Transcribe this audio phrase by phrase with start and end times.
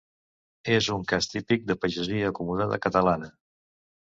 [0.75, 3.31] És un cas típic de pagesia acomodada catalana.